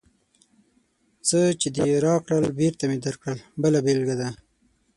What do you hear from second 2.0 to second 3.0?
راکړل، بېرته مې